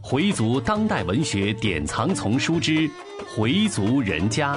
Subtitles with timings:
[0.00, 2.72] 回族当代文学典藏丛书之
[3.26, 4.54] 《回族人家》，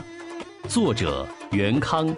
[0.68, 2.16] 作者袁康，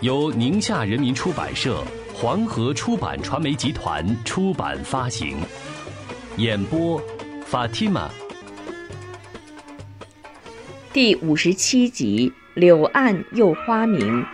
[0.00, 5.36] 由宁夏人民出版社、黄河出版传媒集团出版发行。
[6.38, 6.98] 演播
[7.50, 8.08] ：Fatima。
[10.94, 14.24] 第五十七集：柳暗又花明。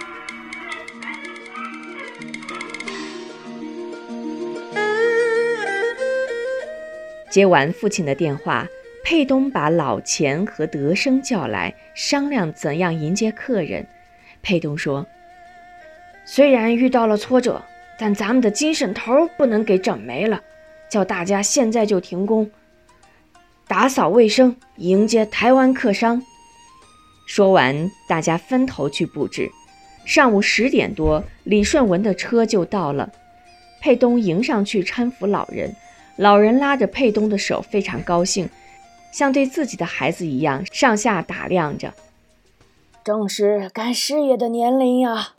[7.31, 8.67] 接完父亲的电话，
[9.05, 13.87] 佩东把老钱和德生叫来，商量怎样迎接客人。
[14.43, 15.07] 佩东说
[16.25, 17.63] ：“虽然遇到了挫折，
[17.99, 20.41] 但咱们的精神头不能给整没了。
[20.89, 22.51] 叫大家现在就停工，
[23.67, 26.23] 打扫卫生，迎接台湾客商。”
[27.29, 29.51] 说完，大家分头去布置。
[30.07, 33.13] 上午十点多，李顺文的车就到了，
[33.83, 35.77] 佩东迎上去搀扶老人。
[36.19, 38.51] 老人拉着佩东的手，非常高兴，
[39.13, 41.95] 像对自己的孩子一样，上下打量着。
[43.05, 45.35] 正是干事业的年龄呀。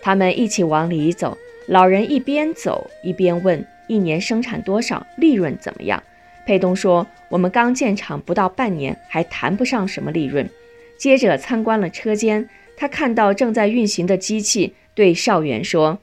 [0.00, 1.36] 他们一起往里走，
[1.68, 5.06] 老人一边走一边问：“一年生产多少？
[5.18, 6.02] 利润怎么样？”
[6.46, 10.48] 佩东说：“我们刚建厂不到半年，还谈不上什么利润。”
[10.96, 15.98] 接着参观了车间，他看到正在运行的机器，对少元说：“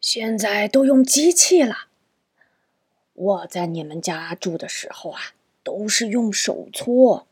[0.00, 1.84] 现在都用机器了。”
[3.20, 5.20] 我在你们家住的时候啊，
[5.62, 7.26] 都是用手搓，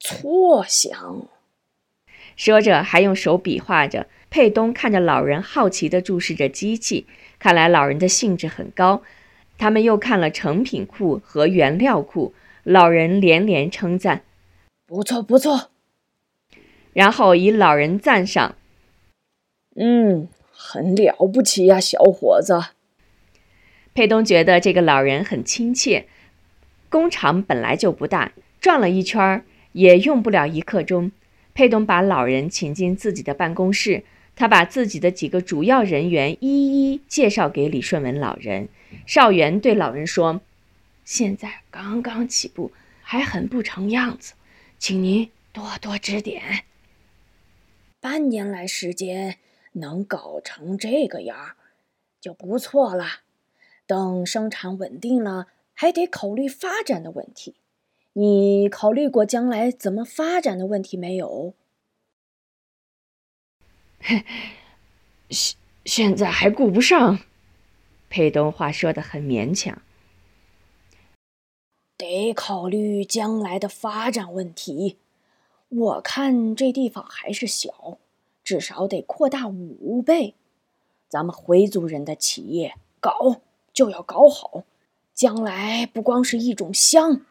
[0.00, 1.28] 搓香。
[2.34, 4.08] 说着还用手比划着。
[4.28, 7.06] 佩东看着老人，好奇地注视着机器，
[7.38, 9.02] 看来老人的兴致很高。
[9.56, 12.34] 他们又看了成品库和原料库，
[12.64, 14.24] 老人连连称赞
[14.86, 15.70] ：“不错，不错。”
[16.92, 18.56] 然后以老人赞赏
[19.76, 22.60] ：“嗯，很了不起呀，小伙子。”
[23.94, 26.06] 佩东觉得这个老人很亲切。
[26.88, 31.12] 工厂本来就不大，转了一圈也用不了一刻钟。
[31.54, 34.02] 佩东把老人请进自己的办公室，
[34.34, 38.68] 他把自己的几个主要人员一一介绍给李顺文老人。
[39.06, 40.40] 少元对老人说
[41.04, 42.72] ：“现在刚刚起步，
[43.02, 44.34] 还很不成样子，
[44.78, 46.64] 请您多多指点。
[48.00, 49.36] 半年来时间
[49.74, 51.54] 能搞成这个样儿，
[52.20, 53.20] 就不错了。”
[53.90, 57.56] 等生产稳定了，还得考虑发展的问题。
[58.12, 61.54] 你考虑过将来怎么发展的问题没有？
[65.28, 67.18] 现现在还顾不上。
[68.08, 69.82] 佩东话说的很勉强。
[71.96, 74.98] 得考虑将来的发展问题。
[75.68, 77.98] 我看这地方还是小，
[78.44, 80.36] 至少得扩大五倍。
[81.08, 83.40] 咱们回族人的企业搞。
[83.80, 84.64] 就要搞好，
[85.14, 87.22] 将来不光是一种香，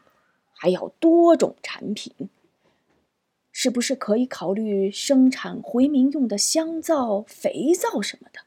[0.52, 2.28] 还要多种产品。
[3.52, 8.40] 是不是可以考虑生产回民用的香皂、肥皂什么的？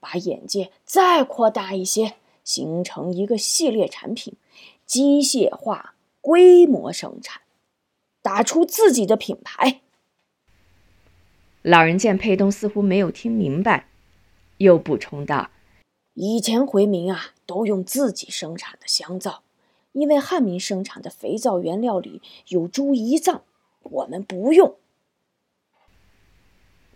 [0.00, 4.34] 把眼界再扩大一些，形成一个系列产品，
[4.84, 7.42] 机械化、规模生产，
[8.20, 9.82] 打出自己的品牌。
[11.62, 13.86] 老人见佩东似乎没有听明白，
[14.56, 15.50] 又补充道。
[16.20, 19.44] 以前回民啊，都用自己生产的香皂，
[19.92, 23.44] 因为汉民生产的肥皂原料里有猪胰脏，
[23.84, 24.74] 我们不用。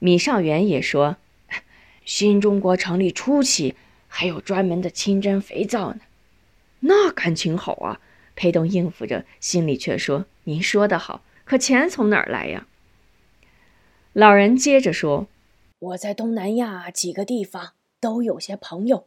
[0.00, 1.18] 米尚元也说，
[2.04, 3.76] 新中国成立初期
[4.08, 6.00] 还有专门的清真肥皂呢，
[6.80, 8.00] 那感情好啊。
[8.34, 12.66] 裴东应付着，心里却说：“您说的好，可钱从哪儿来呀？”
[14.14, 15.28] 老人接着说
[15.78, 19.06] ：“我在东南亚几个地方都有些朋友。”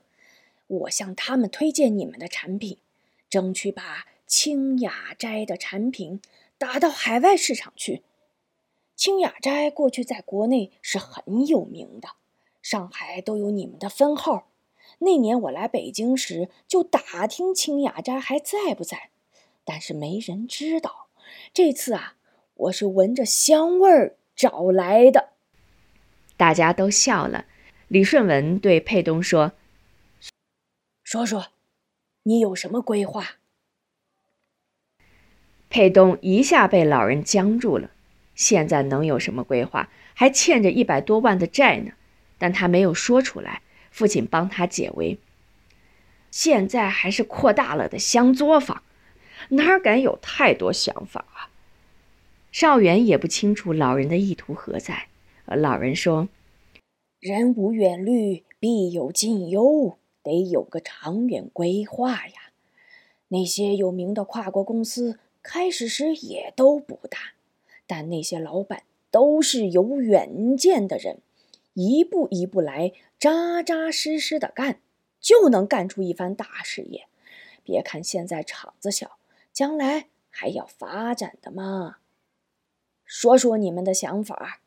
[0.68, 2.80] 我向他们推荐你们的产品，
[3.30, 6.20] 争取把清雅斋的产品
[6.58, 8.02] 打到海外市场去。
[8.96, 12.09] 清雅斋过去在国内是很有名的，
[12.64, 14.48] 上海都有你们的分号。
[15.00, 19.09] 那年我来北京时就打听清雅斋还在不在，
[19.64, 21.08] 但是没人知道。
[21.53, 22.16] 这次啊，
[22.56, 25.29] 我是闻着香味儿找来的。
[26.38, 27.46] 大家都笑了。
[27.88, 29.52] 李顺文对佩东说。
[31.16, 31.46] 说说，
[32.23, 33.38] 你有什么规划？
[35.70, 37.90] 佩东一下被老人僵住了。
[38.35, 39.90] 现在能有什么规划？
[40.14, 41.94] 还欠着一百多万的债呢。
[42.38, 43.62] 但他没有说出来。
[43.91, 45.17] 父亲帮他解围。
[46.32, 48.84] 现在还是扩大了的香作坊，
[49.52, 51.47] 哪敢有太多想法啊？
[52.52, 55.08] 少元也不清楚老人的意图何在。
[55.46, 56.28] 老人说
[57.22, 62.52] ：“人无远虑，必有近忧。”得有个长远规划呀！
[63.28, 67.36] 那些有名的跨国公司开始时也都不大，
[67.86, 71.20] 但那些老板都是有远见的人，
[71.74, 74.82] 一步一步来，扎扎实实的干，
[75.20, 77.08] 就能干出一番大事业。
[77.64, 79.18] 别看现在厂子小，
[79.54, 81.98] 将来还要发展的嘛。
[83.06, 84.62] 说说你们的想法。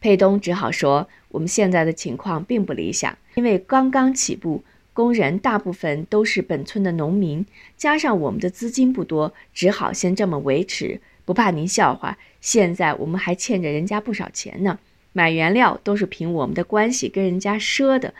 [0.00, 4.64] 佩东只好说：“我们现在的情况并不理想，因为刚刚起步，
[4.94, 7.44] 工人大部分都是本村的农民，
[7.76, 11.00] 加上我们的资金不多，只好先这么维持。
[11.26, 14.78] 不怕您笑话，现在我们还欠着人家不少钱呢。
[15.12, 18.14] 买原料都是凭我们的关系跟人家赊的。”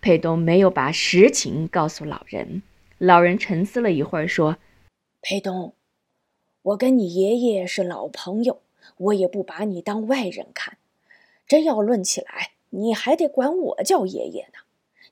[0.00, 2.62] 佩东没有把实情告诉老人。
[2.96, 4.56] 老人沉思了一会儿，说
[5.20, 5.74] ：“佩东，
[6.62, 8.62] 我跟你爷爷是老朋友，
[8.96, 10.78] 我也不把你当外人看。”
[11.50, 14.60] 真要论起来，你还得管我叫爷爷呢。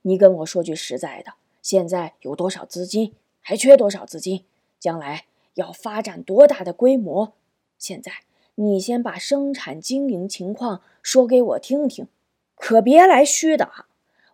[0.03, 1.33] 你跟我说句实在的，
[1.63, 4.45] 现在有多少资金，还缺多少资金，
[4.79, 5.25] 将来
[5.55, 7.33] 要发展多大的规模？
[7.77, 8.13] 现在
[8.55, 12.07] 你先把生产经营情况说给我听听，
[12.55, 13.89] 可别来虚的啊！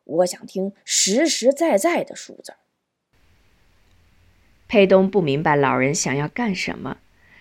[0.04, 2.52] 我想听实实在在的数字。
[4.68, 6.98] 佩东不明白老人想要干什么，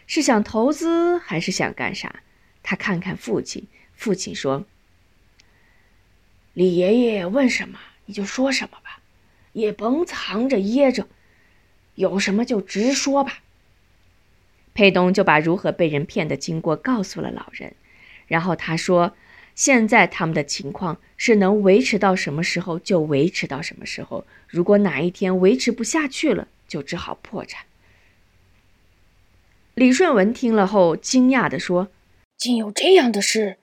[0.08, 2.24] 是想投资还是想干啥？
[2.64, 3.68] 他看看父亲。
[4.04, 4.66] 父亲说
[6.52, 9.00] ：“李爷爷问什么你就说什么吧，
[9.54, 11.08] 也甭藏着掖着，
[11.96, 13.40] 有什么就直说吧。”
[14.76, 17.76] 佩东就把如何被人骗的经过告诉了老人，
[18.28, 19.16] 然后他说
[19.56, 27.66] ：“现在他们的情况是能维持到什么时候就维持到什么时候，如果哪一天维持不下去了，就只好破产。”
[29.76, 31.88] 李顺文听了后惊讶地说
[32.36, 33.60] ：“竟有这样的事！”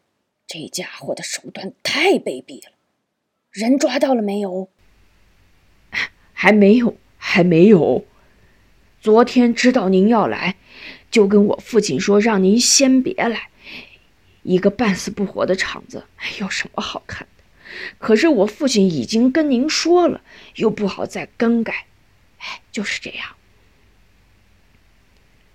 [0.52, 2.72] 这家伙的手段太卑鄙了，
[3.52, 4.68] 人抓到了没有？
[6.32, 8.04] 还没有，还没有。
[9.00, 10.56] 昨天知道您要来，
[11.08, 13.50] 就跟我父亲说，让您先别来。
[14.42, 16.06] 一个半死不活的厂子，
[16.40, 17.44] 有什么好看的？
[18.00, 20.20] 可是我父亲已经跟您说了，
[20.56, 21.86] 又不好再更改。
[22.38, 23.36] 哎，就是这样。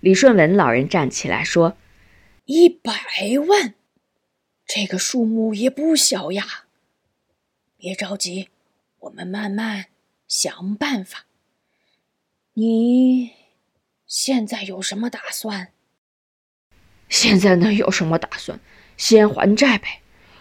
[0.00, 1.76] 李顺文老人站起来说
[2.46, 2.94] ：“一百
[3.46, 3.74] 万。”
[4.66, 6.66] 这个数目也不小呀，
[7.76, 8.48] 别着急，
[8.98, 9.86] 我们慢慢
[10.26, 11.26] 想办法。
[12.54, 13.30] 你
[14.06, 15.68] 现在有什么打算？
[17.08, 18.58] 现在能有什么打算？
[18.96, 20.00] 先还债呗。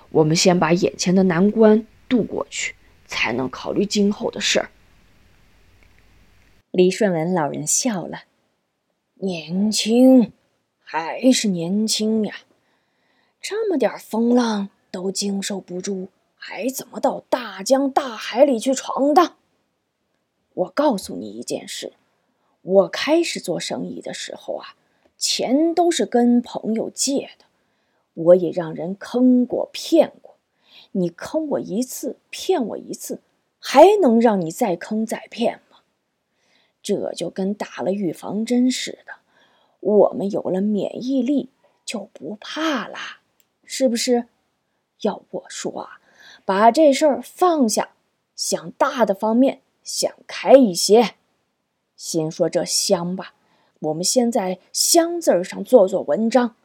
[0.10, 2.74] 我们先把眼前的难关渡过去，
[3.06, 4.72] 才能考虑今后的事儿。
[6.72, 8.24] 李顺文老人笑了，
[9.16, 10.32] 年轻，
[10.80, 12.36] 还是年轻呀。
[13.48, 19.36] 这么点风浪都经受不住，还怎么到大江大海里去闯荡？
[20.56, 21.94] 我告诉你一件事，
[22.64, 24.76] 我开始做生意的时候啊，
[25.16, 27.46] 钱都是跟朋友借的，
[28.16, 30.38] 我也让人坑过骗过。
[30.94, 33.22] 你坑我一次，骗我一次，
[33.60, 35.82] 还能让你再坑再骗吗？
[36.82, 39.14] 这就跟打了预防针似的，
[39.82, 41.52] 我们有了免疫力
[41.86, 43.22] 就不怕啦。
[43.66, 44.28] 是不是？
[45.02, 46.00] 要我说啊，
[46.46, 47.90] 把这事儿放下，
[48.36, 51.16] 想大的方面，想开一些。
[51.96, 53.34] 先说这香吧，
[53.80, 56.56] 我们先在香字上做做文章，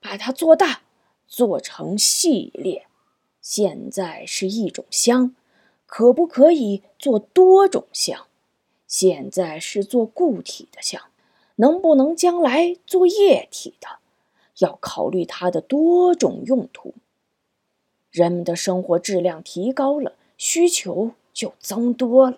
[0.00, 0.82] 把它做大，
[1.26, 2.86] 做成系列。
[3.40, 5.34] 现在是一种香，
[5.86, 8.26] 可不可以做多种香？
[8.86, 11.02] 现在是做固体的香，
[11.56, 13.98] 能不能将来做液体的？
[14.62, 16.94] 要考虑它的多种用途。
[18.10, 22.36] 人们的生活质量提高了，需求就增多了。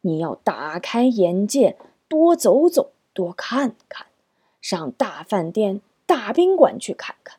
[0.00, 1.76] 你要打开眼界，
[2.08, 4.06] 多走走，多看看，
[4.60, 7.38] 上大饭店、大宾馆去看看，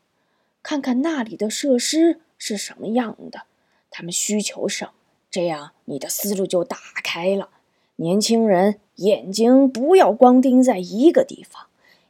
[0.64, 3.44] 看看那里的设施是什么样的，
[3.90, 4.92] 他们需求什么，
[5.32, 7.50] 这样你的思路就打开了。
[7.96, 11.68] 年轻人眼睛不要光盯在一个地方。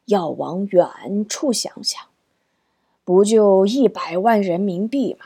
[0.07, 2.01] 要往远处想想，
[3.03, 5.25] 不就一百万人民币吗？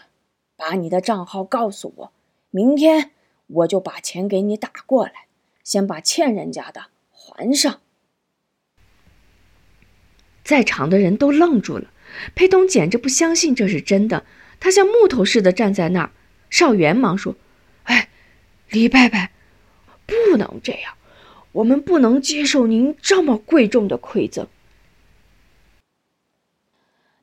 [0.55, 2.11] 把你的账号告诉我，
[2.49, 3.11] 明天
[3.47, 5.25] 我就把钱给你打过来。
[5.63, 7.79] 先把欠人家的还上。
[10.43, 11.91] 在场的人都愣住了，
[12.33, 14.25] 裴东简直不相信这是真的，
[14.59, 16.11] 他像木头似的站在那儿。
[16.49, 17.35] 少元忙说
[17.85, 18.09] ：“哎，
[18.69, 19.29] 李伯伯，
[20.07, 20.95] 不能这样，
[21.51, 24.47] 我们不能接受您这么贵重的馈赠。”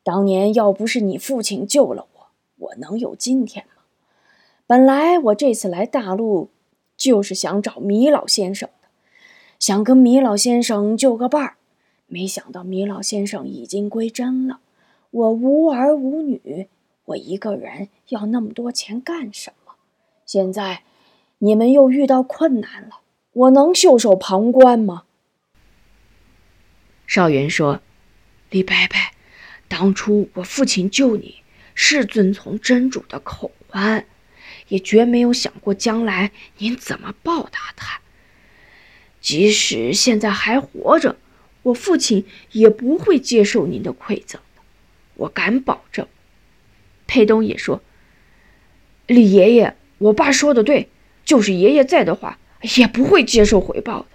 [0.08, 3.82] 当年要不是你父亲救了我，我能有今天吗？
[4.66, 6.48] 本来我这次来大陆，
[6.96, 8.88] 就是想找米老先生的，
[9.58, 11.56] 想跟米老先生就个伴儿，
[12.06, 14.60] 没想到米老先生已经归真了。
[15.10, 16.68] 我无儿无女，
[17.04, 19.74] 我一个人要那么多钱干什么？
[20.24, 20.84] 现在
[21.40, 23.00] 你们又遇到困难了，
[23.34, 25.02] 我能袖手旁观吗？
[27.06, 27.80] 少元说
[28.48, 28.96] ：“李伯伯，
[29.68, 31.42] 当初我父亲救你
[31.74, 34.06] 是遵从真主的口唤，
[34.68, 38.00] 也绝没有想过将来您怎么报答他。
[39.20, 41.16] 即使现在还活着，
[41.62, 44.62] 我父亲也不会接受您的馈赠的，
[45.14, 46.06] 我敢保证。”
[47.06, 47.82] 佩东也说
[49.06, 50.88] ：“李爷爷，我爸说的对，
[51.24, 52.38] 就是爷爷在的话，
[52.76, 54.06] 也不会接受回报的。”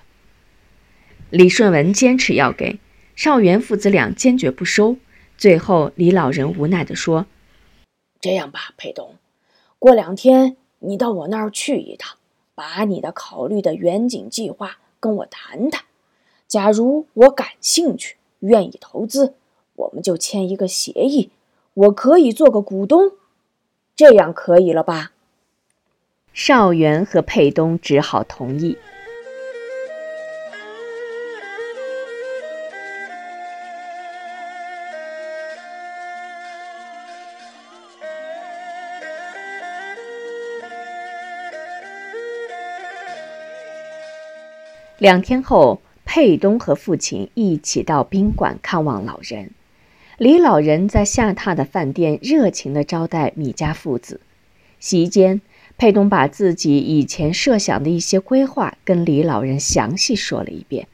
[1.29, 2.79] 李顺文坚持要给。
[3.15, 4.98] 少元父子俩坚决不收，
[5.43, 7.25] 最后李老人无奈地说
[8.21, 9.17] ：“这样吧，佩东，
[9.77, 12.15] 过两天你到我那儿去一趟，
[12.55, 15.83] 把你的考虑的远景计划跟我谈谈。
[16.47, 19.33] 假如我感兴趣，愿意投资，
[19.75, 21.29] 我们就签一个协议，
[21.73, 23.12] 我可以做个股东，
[23.97, 25.12] 这样可以了吧？”
[26.31, 28.77] 少元和佩东只好同意。
[45.03, 49.51] 两天后，佩东和父亲一起到宾馆看望老人。
[50.17, 54.22] 李老人在下榻的饭店热情地招待米家父子。
[54.79, 55.41] 席间，
[55.77, 60.88] 佩东把自己以前设想的一些规划跟李老人详细说了一遍。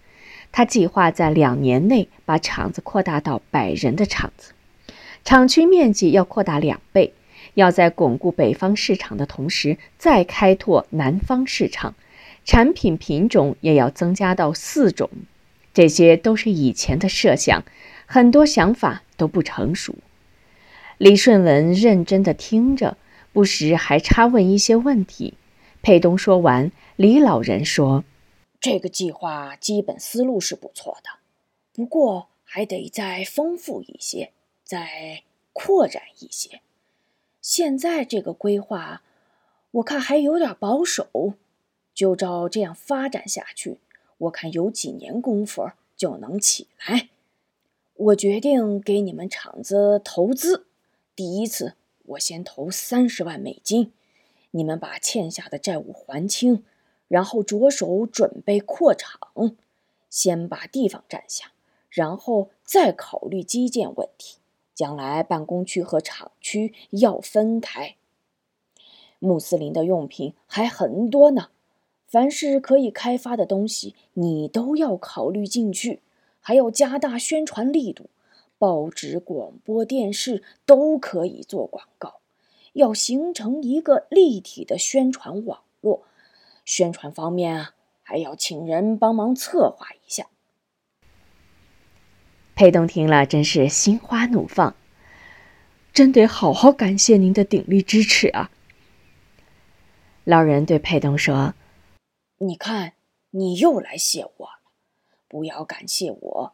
[0.52, 4.54] 他计划在两年内把厂子扩大到百人的厂子，
[5.24, 7.14] 厂区面积要扩大两倍，
[7.54, 11.94] 要在巩固北方市场的同时，再开拓南方市场。
[12.50, 15.08] 产品品种也要增加到四种，
[15.72, 17.64] 这些都是以前的设想，
[18.08, 19.94] 很多想法都不成熟。
[20.98, 22.98] 李顺文认真地听着，
[23.32, 25.36] 不时还插问一些问题。
[25.84, 28.04] 佩东说完，李老人说
[28.60, 31.20] ：“这个计划基本思路是不错的，
[31.72, 34.32] 不过还得再丰富一些，
[34.64, 35.22] 再
[35.54, 36.62] 扩展一些。
[37.44, 39.04] 现在这个规划，
[39.70, 41.36] 我看还有点保守。”
[42.00, 43.78] 就照这样发展下去，
[44.20, 47.10] 我看有几年功夫就能起来。
[47.94, 50.68] 我决定给你们厂子投资，
[51.14, 51.74] 第一次
[52.06, 53.92] 我先投三十万美金，
[54.52, 56.64] 你们把欠下的债务还清，
[57.10, 59.20] 然后着手准备扩厂，
[60.10, 61.52] 先把地方占下，
[61.90, 64.38] 然后再考虑基建问题。
[64.74, 67.98] 将来办公区和厂区要分开。
[69.20, 71.50] 穆斯林的用品还很多呢。
[72.10, 76.02] 凡是可以开发的东西，你都要考虑进去，
[76.42, 78.10] 还要加大宣传力度，
[78.58, 82.16] 报纸、广播电视都可以做广告，
[82.74, 86.02] 要形成一个立体的宣传网络。
[86.66, 90.26] 宣传方面啊，还要请人帮忙策划一下。
[92.56, 94.76] 佩东听了，真是心花怒放，
[95.94, 98.50] 真得好好感谢您的鼎力支持啊！
[100.24, 101.54] 老人对佩东说。
[102.42, 102.94] 你看，
[103.32, 104.60] 你又来谢我了。
[105.28, 106.54] 不要感谢我，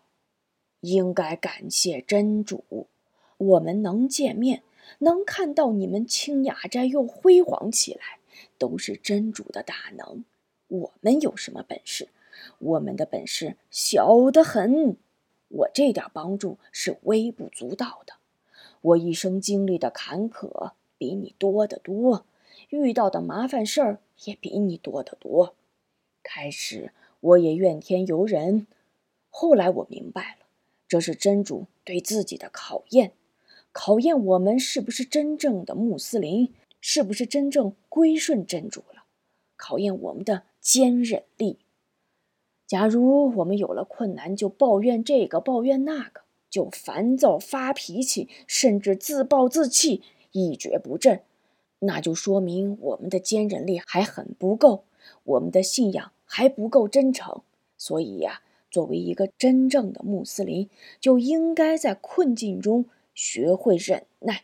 [0.79, 2.87] 应该感谢真主。
[3.37, 4.63] 我们能见面，
[4.97, 8.17] 能看到你们清雅斋又辉煌起来，
[8.57, 10.25] 都是真主的大能。
[10.69, 12.09] 我们有什么本事？
[12.57, 14.97] 我们的本事小得很。
[15.49, 18.13] 我这点帮助是微不足道的。
[18.81, 22.25] 我一生经历的坎坷比你多得多，
[22.69, 25.53] 遇到的麻烦事儿也比你多得多。
[26.27, 26.91] 开始
[27.21, 28.65] 我也怨天尤人，
[29.29, 30.47] 后来我明白了，
[30.87, 33.11] 这是真主对自己的考验，
[33.71, 36.51] 考验我们是不是真正的穆斯林，
[36.81, 39.03] 是不是真正归顺真主了，
[39.55, 41.59] 考验我们的坚忍力。
[42.65, 50.01] 假如我们有了困难就抱怨这个抱怨那个，就烦躁发脾气，甚至自暴自弃，
[50.31, 51.21] 一蹶不振，
[51.79, 54.85] 那就说明我们的坚忍力还很不够，
[55.23, 56.11] 我们的信仰。
[56.35, 57.43] 还不够真诚，
[57.77, 64.43] 所以呀，作为一个真正的穆斯林，就应该在困境中学会忍耐。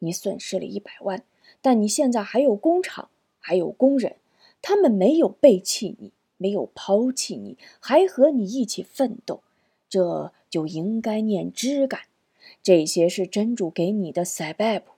[0.00, 1.22] 你损失了一百万，
[1.62, 4.16] 但你现在还有工厂，还有工人，
[4.60, 9.40] 他们没有背弃你，没有抛弃你，还和你一起奋斗，
[9.88, 12.00] 这就应该念知感。
[12.60, 14.94] 这些是真主给你的塞拜布，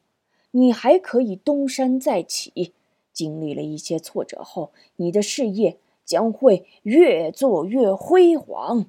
[0.52, 2.72] 你还可以东山再起。
[3.12, 5.76] 经历了一些挫折后，你的事业。
[6.04, 8.86] 将会越做越辉煌。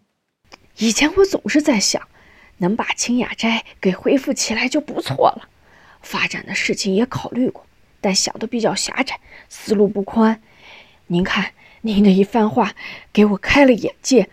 [0.78, 2.08] 以前我总是在想，
[2.58, 5.50] 能把清雅斋给恢复起来就不错了。
[6.02, 7.66] 发展的事情也考虑过，
[8.02, 10.42] 但想的比较狭窄，思路不宽。
[11.08, 12.74] 您看，您的一番话
[13.12, 14.30] 给我开了眼界，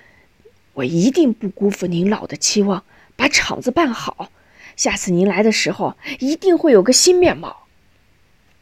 [0.75, 2.84] 我一定不辜负您老的期望，
[3.16, 4.30] 把厂子办好。
[4.76, 7.66] 下次您来的时候，一定会有个新面貌。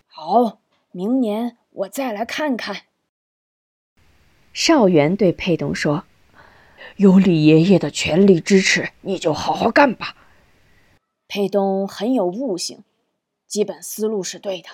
[0.06, 0.60] 好，
[0.90, 2.88] 明年我再来看看。
[4.60, 6.02] 少元对佩东说
[6.98, 10.16] ：“有李爷爷的全力支持，你就好好干吧。”
[11.28, 12.82] 佩东很有悟性，
[13.46, 14.70] 基本思路是对的，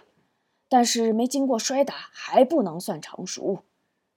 [0.70, 3.58] 但是没经过摔打还不能算成熟。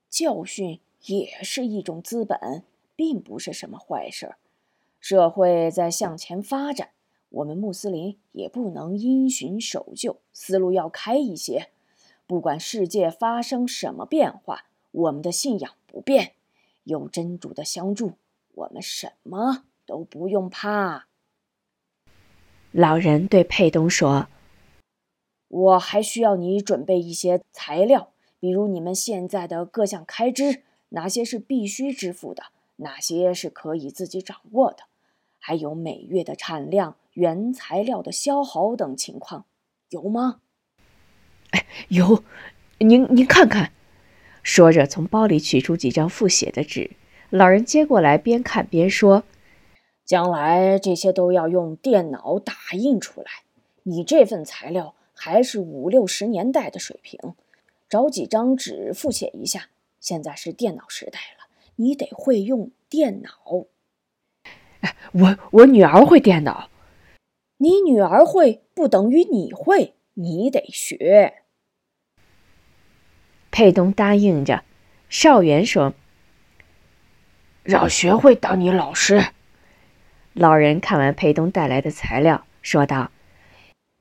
[0.08, 2.64] 教训也是一种资本，
[2.96, 4.36] 并不是什么坏事。
[4.98, 6.92] 社会在向前发展。
[7.28, 11.68] 我们穆斯林也不能因循守旧，思路要开一些。
[12.26, 16.32] 不管世界发生什么变化，我们的信仰不变。
[16.84, 18.14] 有真主的相助，
[18.54, 21.06] 我们什么都不用怕。
[22.70, 24.28] 老人对佩东说
[25.48, 32.44] ：“我还需要你准备一些材料，比如你们现在的各项开支，哪些是必须支付的，
[32.76, 34.84] 哪些是可以自己掌握的，
[35.38, 39.44] 还有每月的产量。”原材料的消耗等情况
[39.88, 40.40] 有吗？
[41.50, 42.22] 哎，有，
[42.78, 43.72] 您您看看。
[44.48, 46.92] 说着，从包里取出几张复写的纸，
[47.28, 49.24] 老人接过来，边看边说
[50.06, 53.26] ：“将来这些都要用电脑打印出来。
[53.82, 57.34] 你这份材料还是五六十年代的水平，
[57.90, 59.68] 找几张纸复写一下。
[60.00, 63.66] 现在是电脑时代了，你得会用电脑。
[64.80, 66.70] 哎，我我女儿会电脑。”
[67.60, 71.42] 你女儿会不等于你会，你得学。
[73.58, 74.62] 佩东答应着。
[75.08, 75.92] 少元说
[77.66, 79.30] ：“要学会当你老师。”
[80.32, 83.10] 老人看完佩东带来的材料，说道：“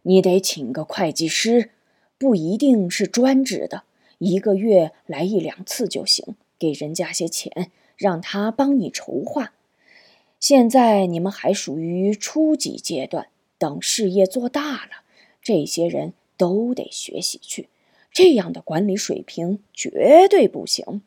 [0.04, 1.72] 你得请个会计师，
[2.20, 3.82] 不一定是专职的，
[4.20, 9.54] 一个月来一两次就行，给人家些钱，让他帮你筹划。
[10.40, 15.02] 现在你们还属于初级阶段。”等事业做大了，
[15.42, 17.70] 这些人都得学习去。
[18.18, 21.04] 这样的管理水平绝对不行。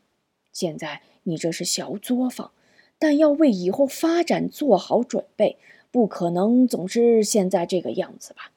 [0.53, 2.53] 现在你这是小作坊，
[3.01, 5.57] 但要为以后发展做好准备，
[5.91, 8.53] 不可能总是现在这个样子吧？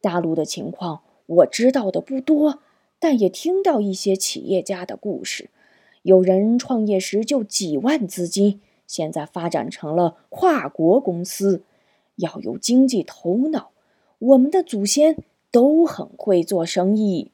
[0.00, 2.58] 大陆的情况我知道的不多，
[2.98, 5.48] 但也听到一些企业家的故事。
[6.02, 11.62] 有人创业时就几万资金，现在发展成了跨国公司。
[12.16, 13.70] 要有经济头脑，
[14.18, 15.18] 我们的祖先
[15.52, 17.30] 都很会做生意。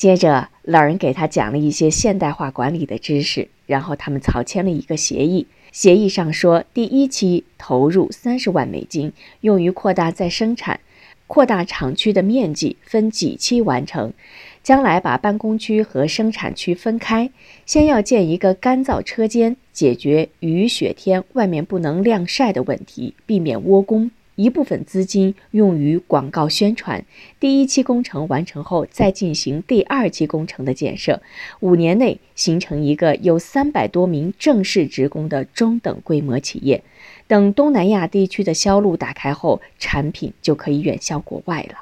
[0.00, 5.46] 接着，老人给他讲了一些现代化管理的知识，然后他们草签了一个协议。
[5.72, 10.80] 协议上说，第一期投入三十万美金，用于扩大再生产，
[11.26, 14.14] 扩大厂区的面积，分几期完成。
[14.62, 17.30] 将来把办公区和生产区分开，
[17.66, 24.10] 先要建一个干燥车间，解决雨雪天外面不能晾晒的问题，避免窝工。
[24.40, 27.04] 一部分资金用于广告宣传。
[27.38, 31.20] 第一期工程完成后，再进行第二期工程的建设。
[31.60, 36.82] 五年内形成一个有三百多名正式职工的中等规模企业。
[37.26, 41.80] 等东南亚地区的销路打开后，产品就可以远销国外了。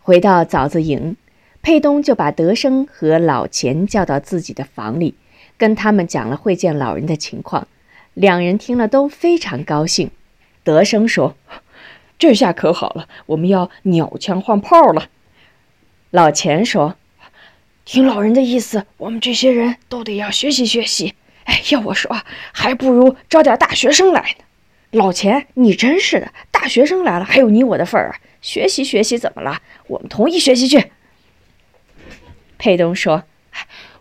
[0.00, 1.16] 回到枣子营。
[1.62, 5.16] 佩东就把德生和老钱叫到自己的房里，
[5.58, 7.66] 跟他们讲了会见老人的情况。
[8.14, 10.12] 两人听了都非常高兴。
[10.66, 11.36] 德生说
[12.18, 15.08] ：“这下可好了，我们要鸟枪换炮了。”
[16.10, 16.96] 老钱说
[17.86, 21.14] ：“听老人的意思，我们这些人都得要学习学习。
[21.44, 22.20] 哎，要我说，
[22.52, 24.44] 还不如招点大学生来呢。”
[24.90, 28.18] 老钱，你真是的，大学生来了，还有你我的份儿啊！
[28.40, 29.60] 学习学习怎么了？
[29.86, 30.90] 我们同意学习去。
[32.58, 33.22] 佩东说：“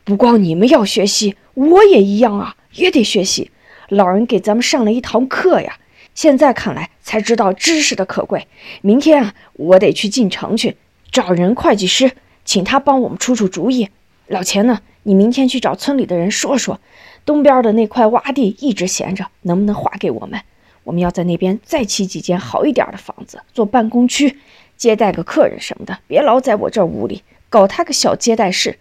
[0.04, 3.51] 不光你们要学习，我也一样啊，也得学习。
[3.89, 5.78] 老人给咱们上了一堂课呀，
[6.15, 8.47] 现在看来才知道知识的可贵。
[8.82, 10.78] 明天啊，我得去进城去
[11.12, 13.89] 找人会计师，请他帮我们出出主意。
[14.25, 16.80] 老钱呢，你明天去找村里的人说说，
[17.25, 20.41] 东边的那块洼地一直闲着，能不能划给我们？
[20.84, 24.39] 我们要在那边再起几间好一点的房子做办公区，
[24.78, 28.78] 接待个客人什么的，别老在我这屋里。”搞他个小接待室，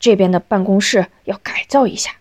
[0.00, 2.12] 这边的办公室要改造一下，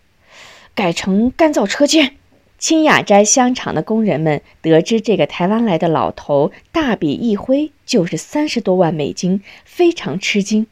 [0.75, 2.17] 改成干燥车间。
[2.65, 10.65] 青雅斋香厂的工人们得知这个台湾来的老头大笔一挥就是三十多万美金，非常吃惊。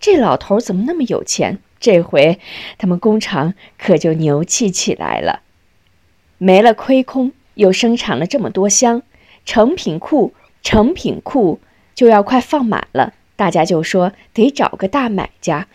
[0.00, 1.58] 这老头怎么那么有钱？
[1.78, 2.38] 这回
[2.78, 5.42] 他们工厂可就牛气起来了，
[6.38, 9.02] 没了亏空，又生产了这么多箱，
[9.44, 11.60] 成品库成品库
[11.94, 15.68] 就要快放满了，大家就说得找个大买家。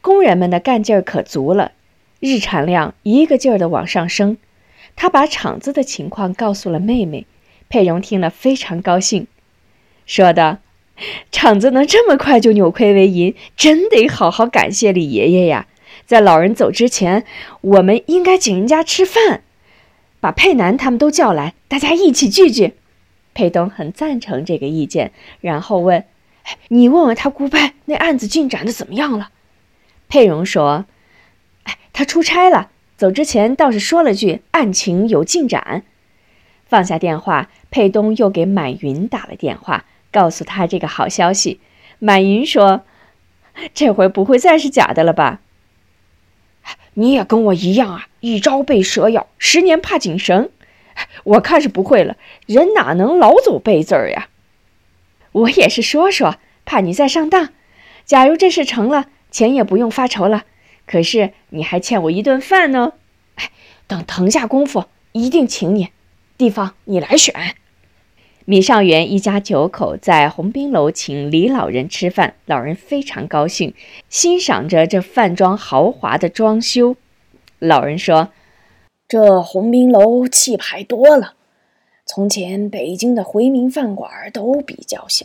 [0.00, 1.70] 工人们的干劲儿可足了，
[2.18, 4.36] 日产量一个劲儿的往上升。
[4.96, 7.26] 他把厂子的情况告诉了妹妹，
[7.68, 9.26] 佩蓉听了非常高兴，
[10.06, 10.58] 说道
[11.32, 15.66] ：“厂子能这么快就扭亏为盈，真得好好感谢李爷爷呀！
[16.06, 17.24] 在老人走之前，
[17.60, 19.42] 我们应该请人家吃饭，
[20.20, 22.74] 把佩南他们都叫来，大家一起聚聚。”
[23.34, 26.04] 佩东很赞成这个意见，然后问
[26.68, 29.30] ：“你问问他姑伯那案子进展的怎么样了？”
[30.08, 30.84] 佩蓉说
[31.64, 32.70] ：“哎，他出差了，
[33.04, 35.82] 走之前倒是说了句案情有进展。”
[36.64, 41.60] 放下电话，佩东又给满云打了电话，告诉他这个好消息。
[41.98, 42.80] 满云说
[43.74, 45.42] ：“这回不会再是假的了吧？”
[46.94, 50.48] 你也跟我一样啊，一朝被蛇咬，十年怕井绳。
[51.24, 54.28] 我看是不会了，人哪能老走背字儿呀？
[55.32, 57.50] 我也是说说，怕你再上当。
[58.06, 59.08] 假如这事成了。
[59.30, 60.44] 钱也不用发愁了，
[60.86, 62.92] 可是你还欠我一顿饭呢。
[63.36, 63.50] 哎，
[63.86, 65.88] 等腾下功夫，一定请你。
[66.36, 67.34] 地方你来选。
[68.44, 73.72] 米上元一家九口在鸿宾楼请李老人吃饭，老人非常高兴，
[74.10, 76.96] 欣赏着这饭庄豪华的装修。
[77.58, 78.28] 老人说
[79.08, 81.34] ：“这鸿宾楼气派多了。
[82.04, 85.24] 从前北京的回民饭馆都比较小，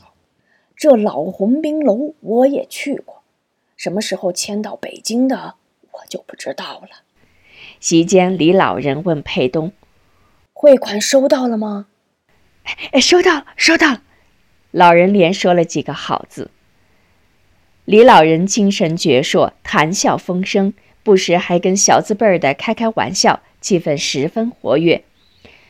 [0.77, 3.18] 这老鸿宾楼我也去过。”
[3.79, 5.55] 什么时候迁到北京的，
[5.91, 6.89] 我就不知道了。
[7.79, 9.71] 席间，李老人问佩东
[10.51, 11.85] ：“汇款收到了吗
[12.91, 14.01] ？”“哎，收到了，收到了。”
[14.71, 16.51] 老人连说了几个好字。
[17.85, 25.05] 李老人精神矍铄，谈笑风生，不时还跟小字辈儿的开开玩笑，气氛十分活跃。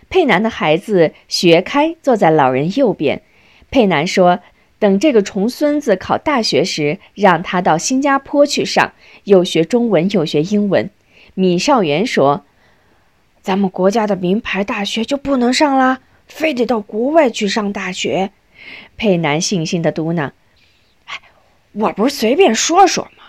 [0.10, 3.22] 佩南的孩子学开坐在老人右边，
[3.69, 4.39] 佩南说。
[4.80, 8.94] 等这个重孙子考大学时，让他到新加坡去上，
[9.26, 10.89] 又学中文又学英文。
[11.34, 12.46] 米少元说
[13.44, 18.32] ：“咱们国家的名牌大学就不能上啦，非得到国外去上大学。”
[18.96, 20.32] 佩南悻悻的嘟囔
[21.06, 21.22] ：“哎，
[21.74, 23.24] 我不是随便说说吗？”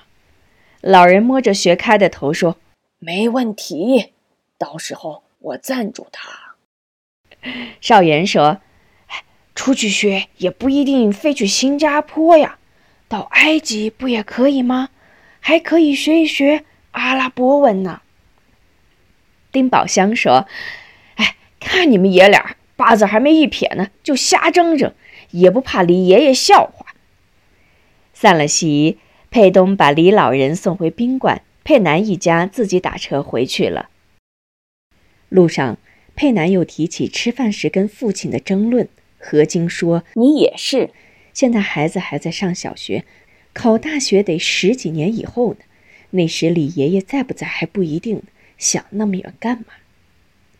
[0.80, 2.56] 老人摸着学开的头说
[3.00, 4.12] ：“没问题，
[4.56, 6.54] 到时候我赞助他。
[7.82, 8.60] ”少元说。
[9.60, 12.56] 出去学也不一定非去新加坡呀，
[13.08, 14.88] 到埃及不也可以吗？
[15.38, 18.00] 还可以学一学阿拉伯文呢。
[19.52, 20.48] 丁宝香说
[21.16, 24.94] ：“哎，看你们爷俩八字还没一撇呢，就瞎争争，
[25.32, 26.86] 也不怕李爷爷笑话。”
[28.14, 28.96] 散了席，
[29.30, 33.90] 佩东把李老人送回宾馆，佩南一家自己打车回去了。
[35.28, 35.76] 路上，
[36.16, 38.88] 佩南又提起吃饭时跟父亲的争论。
[39.22, 40.90] 何晶说：“你也是，
[41.34, 43.04] 现在孩子还在上小学，
[43.52, 45.58] 考大学得十几年以后呢。
[46.12, 48.22] 那时李爷爷在不在还不一定呢。
[48.56, 49.66] 想那么远干嘛？”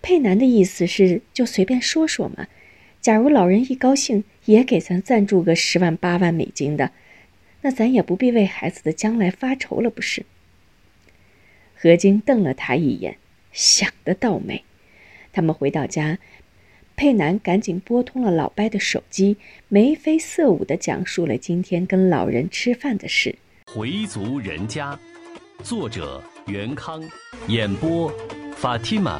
[0.03, 2.49] 佩南的意思是就随便说说嘛。
[3.01, 6.92] 假如老人一高兴，也给咱赞助个十万八万美金的，
[7.62, 10.27] 那咱也不必为孩子的将来发愁了，不是？
[11.75, 13.16] 何晶瞪了他一眼，
[13.53, 14.64] 想得倒美。
[15.33, 16.18] 他们回到家。
[17.00, 19.34] 佩南赶紧拨通了老伯的手机，
[19.68, 23.34] 眉飞色舞地讲述了今天跟老人吃饭的事。
[23.72, 24.98] 回族人家，
[25.62, 27.02] 作者袁康，
[27.48, 28.12] 演播
[28.54, 29.18] 法蒂玛。